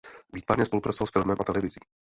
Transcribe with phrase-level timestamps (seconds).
[0.33, 1.79] Výtvarně spolupracoval s filmem a televizí.